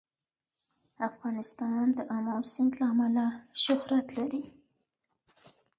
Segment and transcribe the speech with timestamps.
[1.09, 3.27] افغانستان د آمو سیند له امله
[3.63, 4.43] شهرت لري.